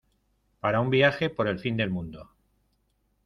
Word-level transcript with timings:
para 0.59 0.79
un 0.79 0.89
viaje 0.89 1.29
por 1.29 1.47
el 1.47 1.59
fin 1.59 1.77
del 1.77 1.91
mundo 1.91 2.31